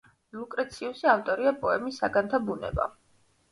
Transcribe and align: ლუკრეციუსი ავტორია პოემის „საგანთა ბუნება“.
ლუკრეციუსი 0.37 1.09
ავტორია 1.11 1.53
პოემის 1.67 2.01
„საგანთა 2.05 2.43
ბუნება“. 2.51 2.91